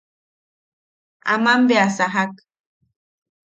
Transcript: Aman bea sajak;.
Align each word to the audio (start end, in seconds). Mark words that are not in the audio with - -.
Aman 1.33 1.61
bea 1.69 1.87
sajak;. 1.97 2.33